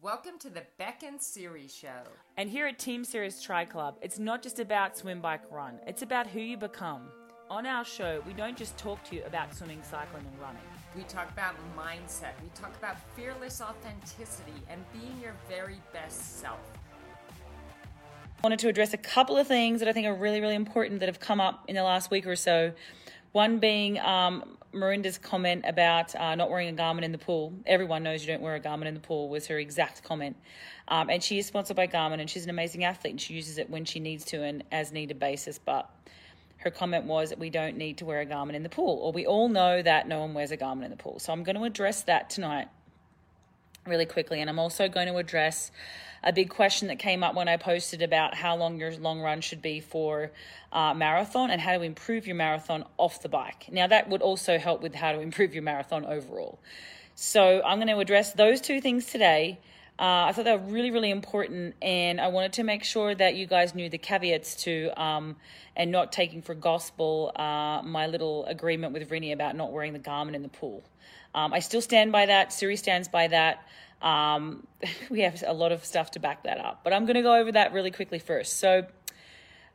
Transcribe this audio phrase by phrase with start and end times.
[0.00, 2.04] Welcome to the Bek and Siri Show.
[2.36, 6.02] And here at Team Sirius Tri Club, it's not just about swim, bike, run, it's
[6.02, 7.08] about who you become.
[7.50, 10.62] On our show, we don't just talk to you about swimming, cycling, and running.
[10.94, 16.60] We talk about mindset, we talk about fearless authenticity, and being your very best self.
[17.32, 21.00] I wanted to address a couple of things that I think are really, really important
[21.00, 22.72] that have come up in the last week or so.
[23.32, 27.52] One being um, Mirinda's comment about uh, not wearing a Garmin in the pool.
[27.66, 30.36] Everyone knows you don't wear a Garmin in the pool was her exact comment.
[30.88, 33.58] Um, and she is sponsored by Garmin and she's an amazing athlete and she uses
[33.58, 35.58] it when she needs to and as needed basis.
[35.58, 35.90] But
[36.58, 39.12] her comment was that we don't need to wear a Garmin in the pool, or
[39.12, 41.18] we all know that no one wears a Garmin in the pool.
[41.18, 42.68] So I'm going to address that tonight
[43.88, 44.40] really quickly.
[44.40, 45.70] And I'm also going to address
[46.22, 49.40] a big question that came up when I posted about how long your long run
[49.40, 50.30] should be for
[50.72, 53.66] uh, marathon and how to improve your marathon off the bike.
[53.70, 56.58] Now, that would also help with how to improve your marathon overall.
[57.14, 59.58] So, I'm going to address those two things today.
[59.98, 63.34] Uh, I thought they were really, really important, and I wanted to make sure that
[63.34, 65.34] you guys knew the caveats to um,
[65.74, 69.98] and not taking for gospel uh, my little agreement with Rinny about not wearing the
[69.98, 70.84] Garmin in the pool.
[71.34, 72.52] Um, I still stand by that.
[72.52, 73.66] Siri stands by that.
[74.00, 74.68] Um,
[75.10, 77.34] we have a lot of stuff to back that up, but I'm going to go
[77.34, 78.58] over that really quickly first.
[78.58, 78.86] So,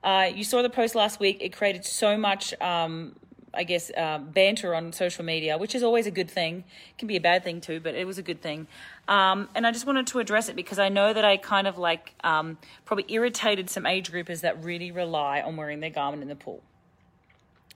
[0.04, 1.38] uh, you saw the post last week.
[1.42, 3.16] It created so much, um,
[3.54, 6.64] I guess, uh, banter on social media, which is always a good thing.
[6.92, 8.68] It can be a bad thing too, but it was a good thing.
[9.08, 11.78] Um, and I just wanted to address it because I know that I kind of
[11.78, 16.28] like um, probably irritated some age groupers that really rely on wearing their Garmin in
[16.28, 16.62] the pool.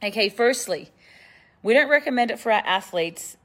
[0.04, 0.92] Okay, firstly,
[1.64, 3.38] we don't recommend it for our athletes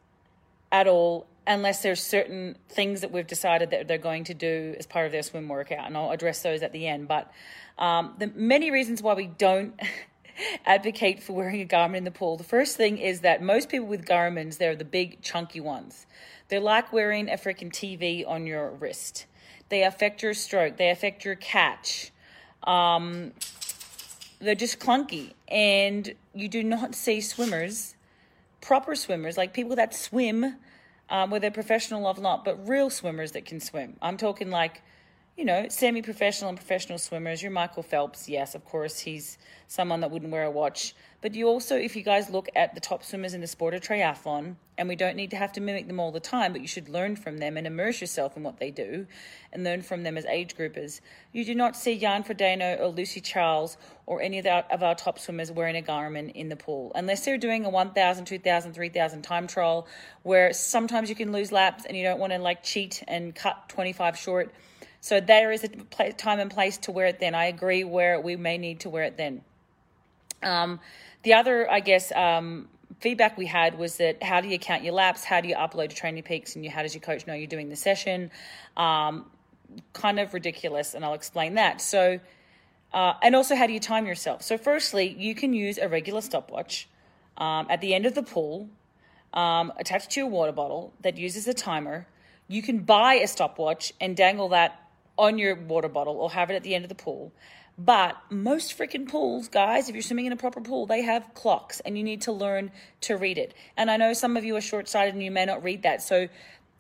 [0.71, 4.87] at all unless there's certain things that we've decided that they're going to do as
[4.87, 7.09] part of their swim workout, and I'll address those at the end.
[7.09, 7.31] But
[7.79, 9.79] um, the many reasons why we don't
[10.67, 12.37] advocate for wearing a Garmin in the pool.
[12.37, 16.07] The first thing is that most people with Garmins, they're the big chunky ones.
[16.49, 19.27] They're like wearing a freaking TV on your wrist.
[19.69, 20.77] They affect your stroke.
[20.77, 22.11] They affect your catch.
[22.65, 23.33] Um,
[24.39, 27.95] they're just clunky, and you do not see swimmers,
[28.61, 30.57] proper swimmers, like people that swim
[31.13, 33.97] um, whether professional or not, but real swimmers that can swim.
[34.01, 34.83] I'm talking like,
[35.43, 37.43] you know, semi professional and professional swimmers.
[37.43, 40.95] Your Michael Phelps, yes, of course, he's someone that wouldn't wear a watch.
[41.21, 43.81] But you also, if you guys look at the top swimmers in the sport of
[43.81, 46.69] triathlon, and we don't need to have to mimic them all the time, but you
[46.69, 49.09] should learn from them and immerse yourself in what they do
[49.53, 51.01] and learn from them as age groupers.
[51.33, 53.77] You do not see Jan Frodeno or Lucy Charles
[54.07, 57.25] or any of our, of our top swimmers wearing a Garmin in the pool, unless
[57.25, 59.89] they're doing a 1,000, 2,000, 3,000 time trial
[60.23, 63.69] where sometimes you can lose laps and you don't want to like cheat and cut
[63.69, 64.55] 25 short.
[65.03, 67.35] So there is a time and place to wear it then.
[67.35, 69.43] I agree where we may need to wear it then.
[70.45, 70.79] Um,
[71.25, 72.69] the other, I guess, um,
[73.01, 75.25] feedback we had was that how do you count your laps?
[75.25, 76.55] How do you upload to TrainingPeaks?
[76.55, 78.31] And you, how does your coach know you're doing the session?
[78.77, 79.27] Um,
[79.93, 81.81] kind of ridiculous, and I'll explain that.
[81.81, 82.21] So,
[82.95, 84.43] uh, and also, how do you time yourself?
[84.43, 86.89] So, firstly, you can use a regular stopwatch
[87.39, 88.69] um, at the end of the pool,
[89.35, 92.07] um, attached to your water bottle that uses a timer.
[92.47, 94.79] You can buy a stopwatch and dangle that
[95.19, 97.33] on your water bottle or have it at the end of the pool.
[97.79, 101.81] But most freaking pools, guys, if you're swimming in a proper pool, they have clocks
[101.81, 102.71] and you need to learn
[103.03, 103.55] to read it.
[103.77, 106.03] And I know some of you are short sighted and you may not read that.
[106.03, 106.29] So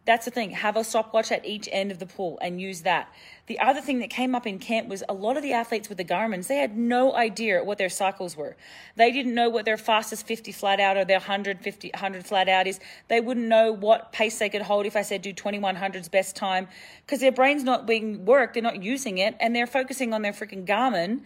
[0.04, 0.50] that's the thing.
[0.50, 3.12] Have a stopwatch at each end of the pool and use that.
[3.46, 5.98] The other thing that came up in camp was a lot of the athletes with
[5.98, 8.56] the Garmin's, they had no idea what their cycles were.
[8.96, 12.66] They didn't know what their fastest 50 flat out or their 150, 100 flat out
[12.66, 12.80] is.
[13.08, 16.66] They wouldn't know what pace they could hold if I said do 2100's best time
[17.06, 18.54] because their brain's not being worked.
[18.54, 21.20] They're not using it and they're focusing on their freaking Garmin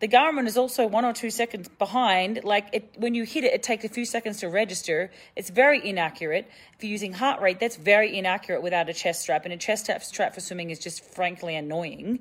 [0.00, 2.42] the Garmin is also one or two seconds behind.
[2.42, 5.10] Like it, when you hit it, it takes a few seconds to register.
[5.36, 6.50] It's very inaccurate.
[6.76, 9.44] If you're using heart rate, that's very inaccurate without a chest strap.
[9.44, 12.20] And a chest strap for swimming is just frankly annoying.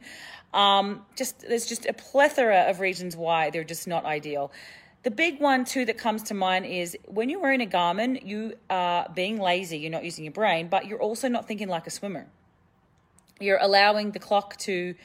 [0.54, 4.52] Um, just there's just a plethora of reasons why they're just not ideal.
[5.04, 8.56] The big one too that comes to mind is when you're wearing a Garmin, you
[8.70, 9.78] are being lazy.
[9.78, 12.28] You're not using your brain, but you're also not thinking like a swimmer.
[13.40, 14.96] You're allowing the clock to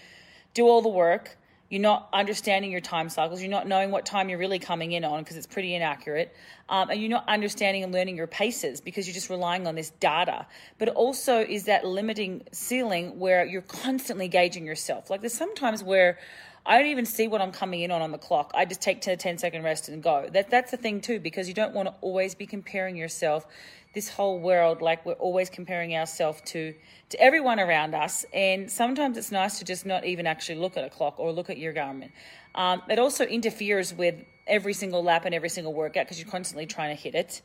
[0.54, 1.36] do all the work
[1.74, 3.40] you're not understanding your time cycles.
[3.42, 6.32] You're not knowing what time you're really coming in on because it's pretty inaccurate.
[6.68, 9.90] Um, and you're not understanding and learning your paces because you're just relying on this
[9.90, 10.46] data.
[10.78, 15.10] But also is that limiting ceiling where you're constantly gauging yourself.
[15.10, 16.20] Like there's sometimes where
[16.66, 18.52] I don't even see what I'm coming in on on the clock.
[18.54, 20.28] I just take 10, 10 second rest and go.
[20.32, 23.46] That, that's the thing too, because you don't want to always be comparing yourself
[23.94, 26.74] this whole world like we're always comparing ourselves to
[27.08, 30.84] to everyone around us and sometimes it's nice to just not even actually look at
[30.84, 32.10] a clock or look at your Garmin.
[32.56, 36.66] um, it also interferes with every single lap and every single workout because you're constantly
[36.66, 37.40] trying to hit it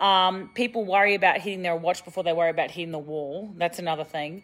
[0.00, 3.78] um, people worry about hitting their watch before they worry about hitting the wall that's
[3.78, 4.42] another thing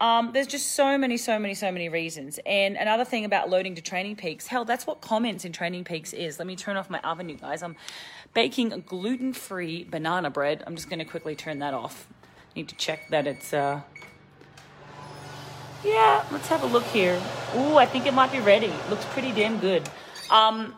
[0.00, 2.40] Um, there's just so many, so many, so many reasons.
[2.44, 6.12] And another thing about loading to Training Peaks, hell, that's what comments in Training Peaks
[6.12, 6.38] is.
[6.38, 7.62] Let me turn off my oven, you guys.
[7.62, 7.76] I'm
[8.34, 10.64] baking gluten free banana bread.
[10.66, 12.08] I'm just going to quickly turn that off.
[12.56, 13.52] Need to check that it's.
[13.52, 13.82] Uh...
[15.84, 17.20] Yeah, let's have a look here.
[17.56, 18.72] Ooh, I think it might be ready.
[18.90, 19.88] Looks pretty damn good.
[20.30, 20.74] Um,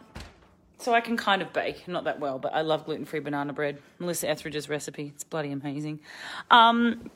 [0.79, 3.53] so I can kind of bake, not that well, but I love gluten free banana
[3.53, 3.79] bread.
[3.99, 5.13] Melissa Etheridge's recipe.
[5.15, 6.01] It's bloody amazing.
[6.51, 7.11] Um,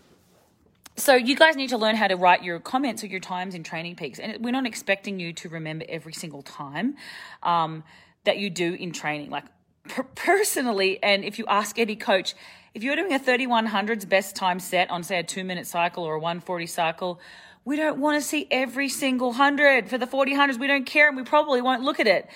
[0.97, 3.63] so you guys need to learn how to write your comments or your times in
[3.63, 6.97] training peaks and we're not expecting you to remember every single time
[7.43, 7.85] um,
[8.25, 9.31] that you do in training.
[9.31, 9.45] Like
[9.89, 12.35] per- personally and if you ask any coach
[12.75, 16.15] if you're doing a 3100s best time set on say a two minute cycle or
[16.15, 17.21] a 140 cycle
[17.65, 19.91] we don't want to see every single hundred.
[19.91, 22.29] For the 4000s we don't care and we probably won't look at it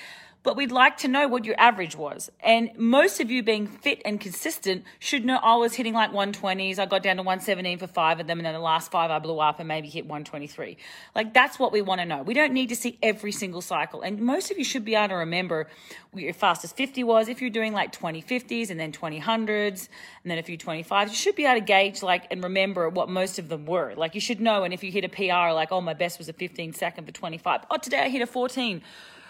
[0.45, 2.31] but we'd like to know what your average was.
[2.41, 6.79] And most of you being fit and consistent should know I was hitting like 120s.
[6.79, 8.39] I got down to 117 for five of them.
[8.39, 10.77] And then the last five I blew up and maybe hit 123.
[11.15, 12.23] Like that's what we want to know.
[12.23, 14.03] We don't need to see every single cycle.
[14.03, 15.67] And most of you should be able to remember
[16.11, 17.29] what your fastest 50 was.
[17.29, 19.89] If you're doing like 20 50s and then 20 hundreds
[20.23, 23.09] and then a few 25s, you should be able to gauge like and remember what
[23.09, 23.95] most of them were.
[23.97, 24.65] Like you should know.
[24.65, 27.13] And if you hit a PR, like, oh, my best was a 15 second for
[27.13, 27.63] 25.
[27.71, 28.83] Oh, today I hit a 14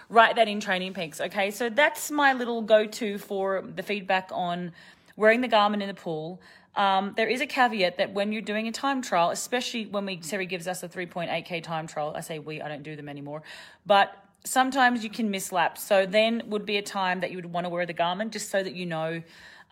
[0.08, 1.20] write that in Training Peaks.
[1.20, 4.72] Okay, so that's my little go to for the feedback on
[5.16, 6.40] wearing the Garmin in the pool.
[6.76, 10.20] Um, there is a caveat that when you're doing a time trial, especially when we
[10.20, 13.42] Siri gives us a 3.8k time trial, I say we, I don't do them anymore,
[13.86, 14.14] but
[14.44, 15.82] sometimes you can miss laps.
[15.82, 18.50] So then would be a time that you would want to wear the Garmin just
[18.50, 19.22] so that you know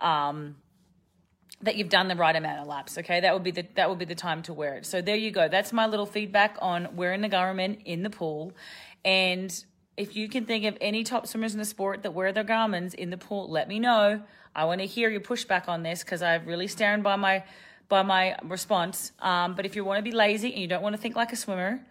[0.01, 0.57] um,
[1.63, 2.99] that you've done the right amount of laps.
[2.99, 4.87] Okay, that would be the that would be the time to wear it.
[4.87, 5.49] So there you go.
[5.49, 8.53] That's my little feedback on wearing the Garmin in the pool,
[9.05, 9.65] and
[9.97, 12.95] if you can think of any top swimmers in the sport that wear their Garmin's
[12.95, 14.23] in the pool, let me know.
[14.55, 17.45] I want to hear your pushback on this because I've really stand by my
[17.89, 19.13] by my response.
[19.21, 21.31] Um, but if you want to be lazy and you don't want to think like
[21.33, 21.85] a swimmer,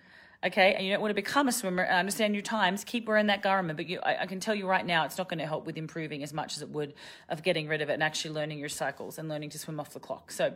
[0.44, 3.28] okay, and you don't want to become a swimmer and understand your times, keep wearing
[3.28, 3.76] that Garmin.
[3.76, 5.78] But you, I, I can tell you right now, it's not going to help with
[5.78, 6.96] improving as much as it would
[7.30, 9.92] of getting rid of it and actually learning your cycles and learning to swim off
[9.92, 10.32] the clock.
[10.32, 10.56] So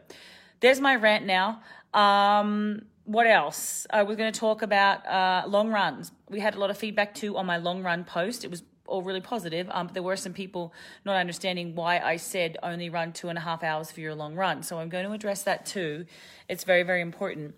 [0.59, 1.61] there's my rant now.
[1.93, 3.85] Um, what else?
[3.91, 6.11] I was going to talk about uh, long runs.
[6.29, 8.43] We had a lot of feedback too on my long run post.
[8.43, 9.67] It was all really positive.
[9.71, 10.73] Um, but there were some people
[11.05, 14.35] not understanding why I said only run two and a half hours for your long
[14.35, 14.63] run.
[14.63, 16.05] So I'm going to address that too.
[16.49, 17.55] It's very, very important.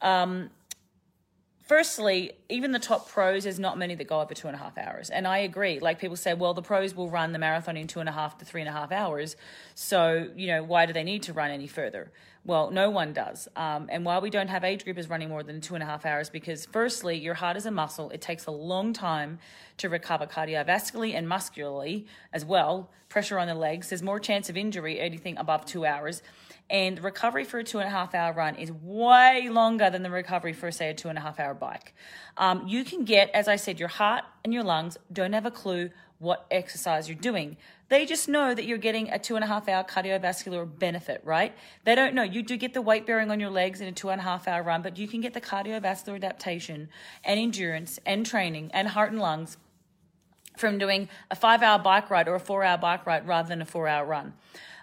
[0.00, 0.50] Um,
[1.66, 4.76] firstly, even the top pros, there's not many that go over two and a half
[4.78, 5.10] hours.
[5.10, 5.78] And I agree.
[5.78, 8.38] Like people say, well, the pros will run the marathon in two and a half
[8.38, 9.36] to three and a half hours.
[9.74, 12.10] So, you know, why do they need to run any further?
[12.50, 13.46] Well, no one does.
[13.54, 16.04] Um, and why we don't have age groupers running more than two and a half
[16.04, 18.10] hours, because firstly, your heart is a muscle.
[18.10, 19.38] It takes a long time
[19.76, 22.90] to recover cardiovascularly and muscularly as well.
[23.08, 23.90] Pressure on the legs.
[23.90, 26.24] There's more chance of injury anything above two hours.
[26.68, 30.10] And recovery for a two and a half hour run is way longer than the
[30.10, 31.94] recovery for, say, a two and a half hour bike.
[32.36, 35.52] Um, you can get, as I said, your heart and your lungs don't have a
[35.52, 37.56] clue what exercise you're doing.
[37.90, 41.52] They just know that you're getting a two and a half hour cardiovascular benefit, right?
[41.84, 42.22] They don't know.
[42.22, 44.46] You do get the weight bearing on your legs in a two and a half
[44.46, 46.88] hour run, but you can get the cardiovascular adaptation
[47.24, 49.56] and endurance and training and heart and lungs
[50.56, 53.60] from doing a five hour bike ride or a four hour bike ride rather than
[53.60, 54.34] a four hour run.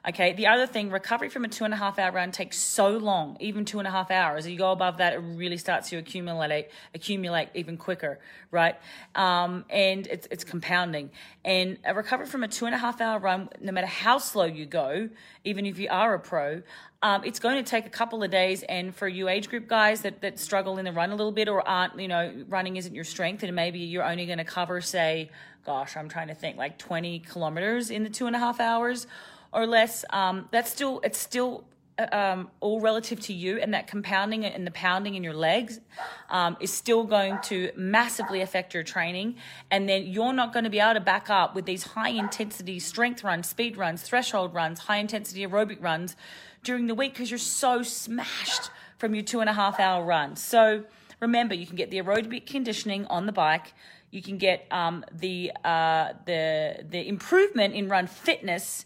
[0.07, 0.33] Okay.
[0.33, 3.37] The other thing, recovery from a two and a half hour run takes so long,
[3.39, 4.47] even two and a half hours.
[4.47, 8.19] You go above that, it really starts to accumulate, accumulate even quicker,
[8.51, 8.75] right?
[9.15, 11.09] Um, and it's, it's compounding.
[11.43, 14.45] And a recovery from a two and a half hour run, no matter how slow
[14.45, 15.09] you go,
[15.43, 16.61] even if you are a pro,
[17.01, 18.63] um, it's going to take a couple of days.
[18.63, 21.47] And for you age group guys that, that struggle in the run a little bit
[21.47, 24.81] or aren't, you know, running isn't your strength, and maybe you're only going to cover,
[24.81, 25.29] say,
[25.65, 29.05] gosh, I'm trying to think, like 20 kilometers in the two and a half hours
[29.57, 31.65] or less, um, that's still it's still
[31.97, 35.79] uh, um, all relative to you, and that compounding and the pounding in your legs
[36.29, 39.35] um, is still going to massively affect your training.
[39.71, 42.79] And then you're not going to be able to back up with these high intensity
[42.79, 46.15] strength runs, speed runs, threshold runs, high intensity aerobic runs
[46.63, 50.35] during the week because you're so smashed from your two and a half hour run.
[50.35, 50.83] So
[51.19, 53.73] remember, you can get the aerobic conditioning on the bike.
[54.11, 58.85] You can get um, the uh, the the improvement in run fitness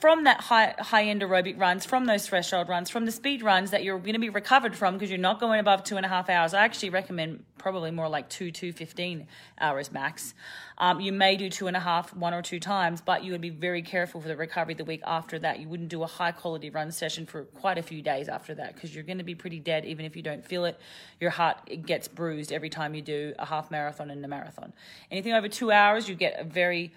[0.00, 3.70] from that high high end aerobic runs, from those threshold runs, from the speed runs
[3.70, 6.08] that you're going to be recovered from because you're not going above two and a
[6.08, 6.54] half hours.
[6.54, 9.26] I actually recommend probably more like two, two fifteen
[9.60, 10.34] hours max.
[10.78, 13.42] Um, you may do two and a half, one or two times, but you would
[13.42, 15.60] be very careful for the recovery the week after that.
[15.60, 18.74] You wouldn't do a high quality run session for quite a few days after that
[18.74, 20.80] because you're going to be pretty dead even if you don't feel it.
[21.20, 24.72] Your heart it gets bruised every time you do a half marathon and a marathon.
[25.10, 26.92] Anything over two hours, you get a very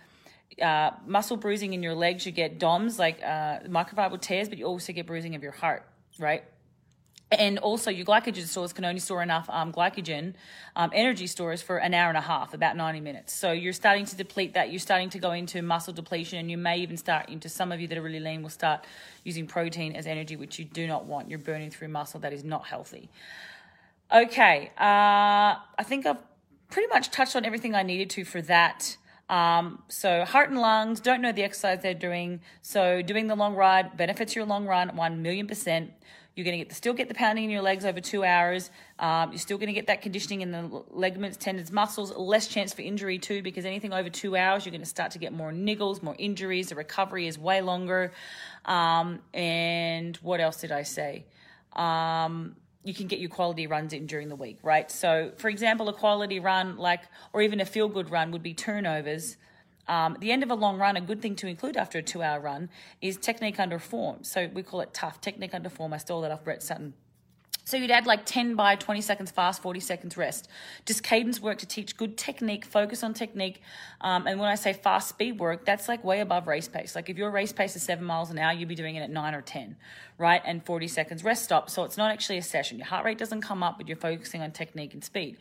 [0.61, 4.65] uh, muscle bruising in your legs, you get DOMS, like uh, microfibril tears, but you
[4.65, 5.83] also get bruising of your heart,
[6.19, 6.43] right?
[7.39, 10.33] and also your glycogen stores can only store enough um, glycogen
[10.75, 13.33] um, energy stores for an hour and a half about 90 minutes.
[13.33, 14.71] So you're starting to deplete that.
[14.71, 17.79] You're starting to go into muscle depletion and you may even start into some of
[17.79, 18.85] you that are really lean will start
[19.23, 21.29] using protein as energy which you do not want.
[21.29, 23.09] You're burning through muscle that is not healthy.
[24.11, 26.17] Okay uh, i think i've
[26.69, 28.97] pretty much touched on everything i needed to for that
[29.29, 33.55] um, so heart and lungs don't know the exercise they're doing so doing the long
[33.55, 35.91] ride benefits your long run 1 million percent
[36.35, 38.71] you're going to get still get the pounding in your legs over two hours.
[38.97, 42.11] Um, you're still going to get that conditioning in the ligaments, tendons, muscles.
[42.15, 45.19] Less chance for injury too, because anything over two hours, you're going to start to
[45.19, 46.69] get more niggles, more injuries.
[46.69, 48.13] The recovery is way longer.
[48.65, 51.25] Um, and what else did I say?
[51.73, 54.91] Um, you can get your quality runs in during the week, right?
[54.91, 58.53] So, for example, a quality run, like, or even a feel good run, would be
[58.53, 59.37] turnovers
[59.87, 62.21] um, the end of a long run, a good thing to include after a two
[62.21, 62.69] hour run
[63.01, 64.23] is technique under form.
[64.23, 65.93] So we call it tough, technique under form.
[65.93, 66.93] I stole that off Brett Sutton.
[67.65, 70.49] So you'd add like 10 by 20 seconds fast, 40 seconds rest.
[70.85, 73.61] Just cadence work to teach good technique, focus on technique.
[74.01, 76.93] Um, and when I say fast speed work, that's like way above race pace.
[76.93, 79.09] Like if your race pace is seven miles an hour, you'd be doing it at
[79.09, 79.77] nine or 10,
[80.17, 80.41] right?
[80.43, 81.69] And 40 seconds rest stop.
[81.69, 82.77] So it's not actually a session.
[82.77, 85.37] Your heart rate doesn't come up, but you're focusing on technique and speed.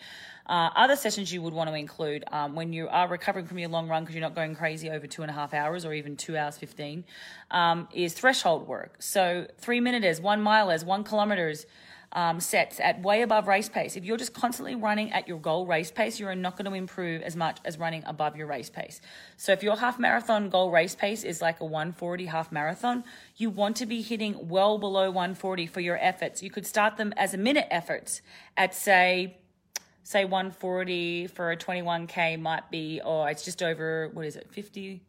[0.46, 3.68] Uh, other sessions you would want to include um, when you are recovering from your
[3.68, 6.16] long run because you're not going crazy over two and a half hours or even
[6.16, 7.04] two hours 15
[7.50, 8.96] um, is threshold work.
[9.00, 11.66] So three minutes, one milers, one kilometers.
[12.14, 13.96] Um, sets at way above race pace.
[13.96, 16.76] If you're just constantly running at your goal race pace, you are not going to
[16.76, 19.00] improve as much as running above your race pace.
[19.38, 23.04] So if your half marathon goal race pace is like a 140 half marathon,
[23.38, 26.42] you want to be hitting well below 140 for your efforts.
[26.42, 28.20] You could start them as a minute efforts
[28.58, 29.38] at say
[30.02, 34.48] say 140 for a 21k might be or oh, it's just over what is it
[34.50, 35.00] 50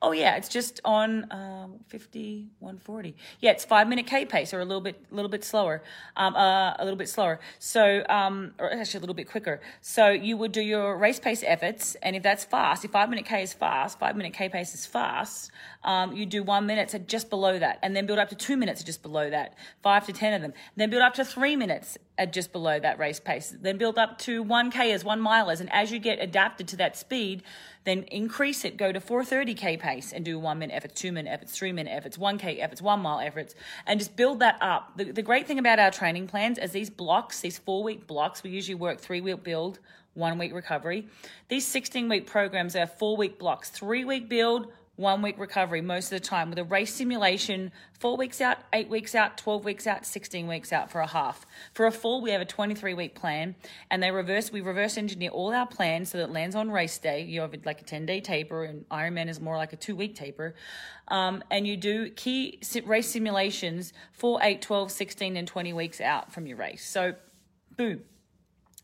[0.00, 3.16] Oh yeah, it's just on um, 50, 140.
[3.40, 5.82] Yeah, it's five minute K pace or a little bit, a little bit slower,
[6.16, 7.40] um, uh, a little bit slower.
[7.58, 9.60] So, um, or actually a little bit quicker.
[9.80, 13.24] So you would do your race pace efforts, and if that's fast, if five minute
[13.24, 15.50] K is fast, five minute K pace is fast,
[15.82, 18.56] um, you do one minute to just below that, and then build up to two
[18.56, 21.98] minutes just below that, five to ten of them, then build up to three minutes
[22.18, 25.60] at just below that race pace, then build up to one K as one milers,
[25.60, 27.42] and as you get adapted to that speed
[27.88, 31.56] then increase it, go to 430k pace and do one minute efforts, two minute efforts,
[31.56, 33.54] three minute efforts, 1k efforts, one mile efforts,
[33.86, 34.92] and just build that up.
[34.96, 38.42] The, the great thing about our training plans is these blocks, these four week blocks,
[38.42, 39.78] we usually work three week build,
[40.12, 41.06] one week recovery.
[41.48, 46.06] These 16 week programs are four week blocks, three week build, one week recovery most
[46.06, 49.86] of the time with a race simulation four weeks out, eight weeks out, 12 weeks
[49.86, 51.46] out, 16 weeks out for a half.
[51.72, 53.54] For a full, we have a 23 week plan
[53.92, 56.98] and they reverse, we reverse engineer all our plans so that it lands on race
[56.98, 57.22] day.
[57.22, 60.16] You have like a 10 day taper and Ironman is more like a two week
[60.16, 60.56] taper.
[61.06, 66.32] Um, and you do key race simulations for 8, 12, 16, and 20 weeks out
[66.32, 66.84] from your race.
[66.84, 67.14] So,
[67.76, 68.02] boom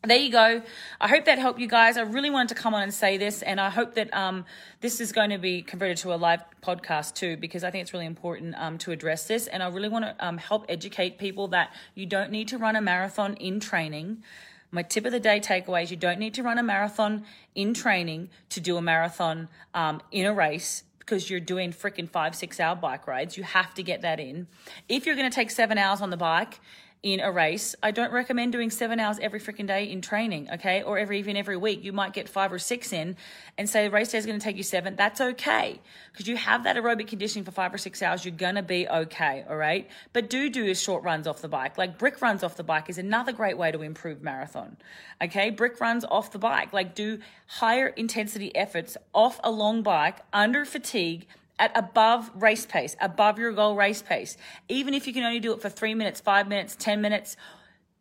[0.06, 0.62] there you go.
[1.00, 1.96] I hope that helped you guys.
[1.96, 4.44] I really wanted to come on and say this, and I hope that um,
[4.80, 7.92] this is going to be converted to a live podcast too, because I think it's
[7.92, 9.46] really important um, to address this.
[9.46, 12.76] And I really want to um, help educate people that you don't need to run
[12.76, 14.22] a marathon in training.
[14.70, 17.74] My tip of the day takeaway is you don't need to run a marathon in
[17.74, 22.58] training to do a marathon um, in a race because you're doing freaking five, six
[22.58, 23.36] hour bike rides.
[23.36, 24.48] You have to get that in.
[24.88, 26.60] If you're going to take seven hours on the bike
[27.04, 30.82] in a race, I don't recommend doing seven hours every freaking day in training, okay?
[30.82, 31.84] Or every even every week.
[31.84, 33.16] You might get five or six in
[33.58, 34.96] and say race day is going to take you seven.
[34.96, 35.82] That's okay.
[36.10, 38.88] Because you have that aerobic conditioning for five or six hours, you're going to be
[38.88, 39.86] okay, all right?
[40.14, 41.76] But do do short runs off the bike.
[41.76, 44.78] Like brick runs off the bike is another great way to improve marathon,
[45.22, 45.50] okay?
[45.50, 46.72] Brick runs off the bike.
[46.72, 51.26] Like do higher intensity efforts off a long bike under fatigue
[51.58, 54.36] at above race pace, above your goal race pace.
[54.68, 57.36] Even if you can only do it for three minutes, five minutes, 10 minutes,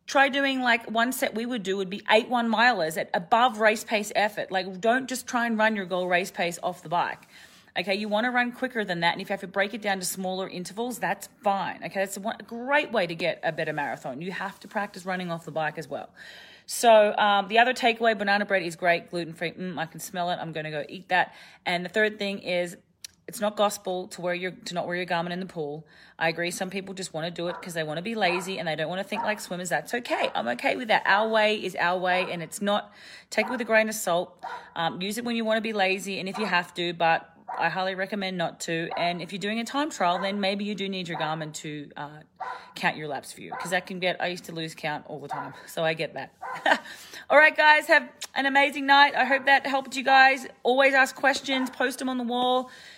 [0.06, 3.60] try doing like one set we would do would be eight one milers at above
[3.60, 4.50] race pace effort.
[4.50, 7.28] Like, don't just try and run your goal race pace off the bike.
[7.76, 9.82] Okay, you want to run quicker than that, and if you have to break it
[9.82, 11.82] down to smaller intervals, that's fine.
[11.84, 14.20] Okay, that's a, great way to get a better marathon.
[14.20, 16.10] You have to practice running off the bike as well.
[16.66, 19.50] So um, the other takeaway, banana bread is great, gluten free.
[19.50, 20.38] Mm, I can smell it.
[20.40, 21.34] I'm going to go eat that.
[21.66, 22.76] And the third thing is
[23.26, 25.86] it's not gospel to wear your to not wear your Garmin in the pool.
[26.18, 26.50] I agree.
[26.50, 28.76] Some people just want to do it because they want to be lazy and they
[28.76, 29.70] don't want to think like swimmers.
[29.70, 30.30] That's okay.
[30.34, 31.02] I'm okay with that.
[31.06, 32.92] Our way is our way, and it's not.
[33.30, 34.44] Take it with a grain of salt.
[34.76, 37.34] Um, use it when you want to be lazy and if you have to, but
[37.58, 38.88] I highly recommend not to.
[38.96, 41.90] And if you're doing a time trial, then maybe you do need your Garmin to
[41.96, 42.08] uh,
[42.74, 44.20] count your laps for you because that can get.
[44.20, 46.32] I used to lose count all the time, so I get that.
[47.30, 49.14] all right, guys, have an amazing night.
[49.14, 50.46] I hope that helped you guys.
[50.62, 52.70] Always ask questions, post them on the wall.